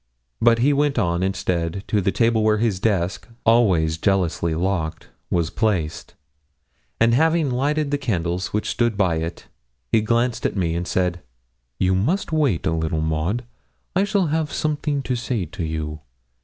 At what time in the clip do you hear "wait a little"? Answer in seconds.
12.31-13.01